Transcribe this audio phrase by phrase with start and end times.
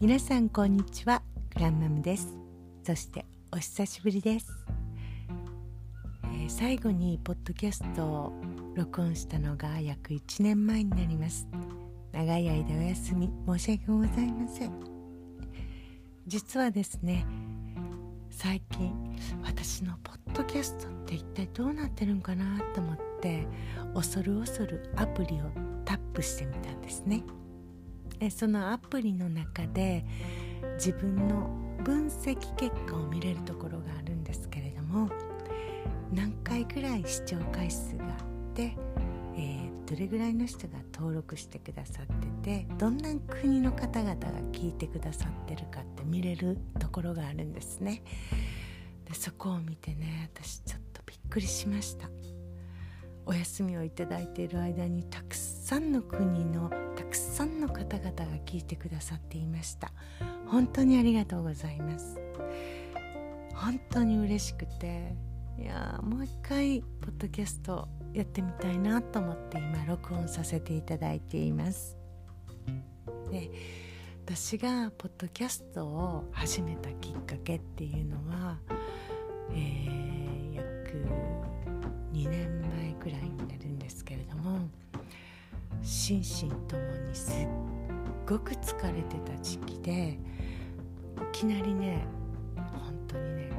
[0.00, 1.22] 皆さんこんにちは。
[1.54, 2.34] グランマムです。
[2.84, 4.52] そしてお久しぶりです、
[6.24, 8.32] えー、最後にポッドキャストを
[8.74, 11.46] 録音したのが約1年前になります。
[12.12, 14.72] 長い間お休み申し訳ございません。
[16.26, 17.24] 実はですね
[18.30, 18.92] 最近
[19.44, 23.46] 私のポッドキャストって一体どうなってるんかなと思って
[23.94, 25.44] 恐る恐るアプリを
[25.84, 27.22] タップしてみたんですね。
[28.20, 30.04] えそのアプリの中で
[30.74, 31.48] 自分の
[31.82, 35.10] 分析結果を見れるところがあるんですけれども
[36.12, 38.10] 何回ぐらい視聴回数があっ
[38.54, 38.76] て、
[39.36, 42.06] えー、どれぐらいの人が登録してくださっ
[42.42, 44.16] ててどんな国の方々が
[44.52, 48.02] 聞いてくださってるかって見れるところがあるんですね。
[49.06, 52.08] でそこを見てね私ちょっとびっくりしました。
[53.26, 59.90] お休みをいただいている間にたくさんの国のたくさんさんの方々が聞いてくださっていました。
[60.46, 62.16] 本当にありがとうございます。
[63.52, 65.16] 本当に嬉しくて
[65.58, 71.96] いやもう一回ポッドキャストやってみたいなと思って今録音させていただいています。
[73.32, 73.50] で
[74.24, 78.58] 私がポッドキャストを始めたきっかけっていうのは、
[79.50, 81.04] えー、約
[82.12, 84.68] 2年前くらいになるんですけれども
[85.84, 87.48] 心身ともにすっ
[88.26, 90.18] ごく疲れてた時期でい
[91.30, 92.06] きなりね
[92.56, 93.50] 本当にね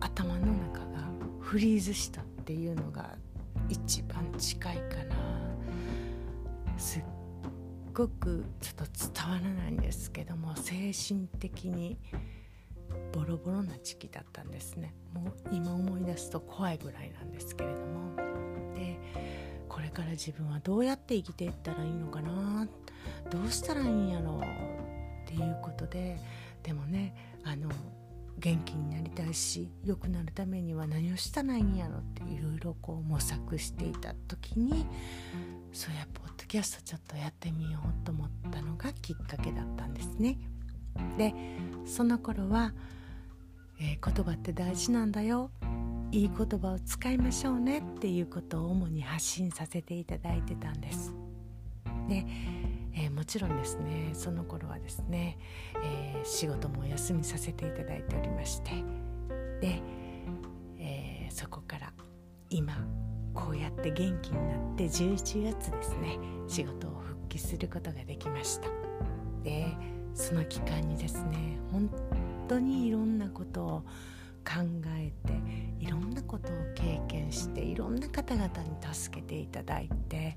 [0.00, 3.16] 頭の中がフリーズしたっていうのが
[3.68, 5.16] 一番近いかな。
[6.78, 7.02] すっ
[7.92, 11.98] ごくちょっと伝わらないんですけども精神的に
[13.12, 14.94] ボロボロな時期だったんですね。
[15.12, 18.29] もう今思い出すと怖いぐらいなんですけれども。
[19.70, 22.66] これから自分はどうやって生きていったらいいのかな
[23.30, 26.18] どうしたらいいんやろうっていうことで
[26.62, 27.70] でもねあの
[28.38, 34.86] 元気になりたいし良くなるためには何をしたらいいんやろっていろいろこう模索していた時に
[35.72, 40.38] そうやポッドキャストちょっとやってみようと思ったのがきっかけだったんですね。
[41.16, 41.32] で
[41.86, 42.72] その頃は
[43.80, 45.50] えー、言葉って大事なんだよ
[46.12, 51.14] いい言葉を使いましょうねっていうことを主に発信させていただいてたんです。
[52.08, 52.26] で、
[52.94, 55.38] えー、もちろんですねその頃はですね、
[55.84, 58.70] えー、仕事もお休みさせていただいておりまして
[59.60, 59.80] で、
[60.78, 61.92] えー、そこから
[62.48, 62.74] 今
[63.32, 66.18] こうやって元気になって11月ですね
[66.48, 68.68] 仕事を復帰することができました
[69.44, 69.66] で
[70.14, 71.88] その期間にですね本
[72.48, 73.69] 当にいろんなことを
[77.90, 80.36] んな方々に助けていただいて、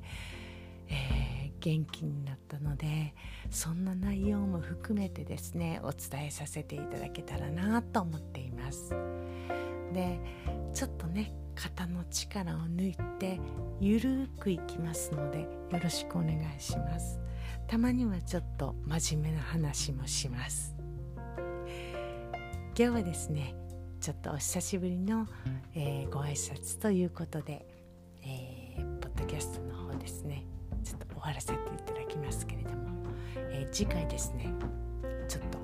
[0.89, 3.13] えー、元気になったので
[3.49, 8.95] そんな内容も含めてですねお伝えさせていただけたらなと思っています。
[9.93, 10.19] で
[10.73, 13.39] ちょっとね肩の力を抜いて
[13.79, 15.47] ゆるくいきますのでよ
[15.81, 17.19] ろしくお願いします。
[17.67, 20.75] たまにはちょっと真面目な話もします。
[22.75, 23.55] 今日はですね
[24.03, 25.25] ちょっとお久しぶりの、
[25.73, 27.65] えー、ご挨拶ということで、
[28.21, 30.43] えー、ポッドキャストの方ですね。
[30.83, 32.75] ちょっと終わらせていただきますけれども、
[33.37, 34.53] えー、次回ですね。
[35.29, 35.57] ちょっと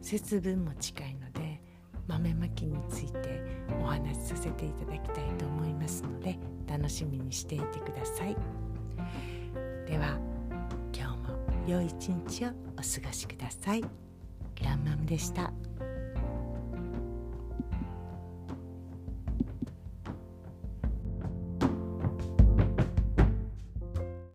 [0.00, 1.60] 節分も近いので
[2.06, 3.42] 豆まきについて
[3.82, 6.38] お話しさせていただきたいと思いますので
[6.68, 8.36] 楽しみにしていてください。
[9.88, 10.16] では
[10.94, 13.80] 今日も良い一日をお過ごしください。
[13.80, 13.88] グ
[14.62, 15.52] ランマムでした。